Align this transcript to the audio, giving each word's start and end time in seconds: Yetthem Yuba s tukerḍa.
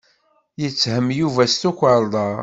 Yetthem 0.61 1.05
Yuba 1.19 1.43
s 1.51 1.53
tukerḍa. 1.61 2.27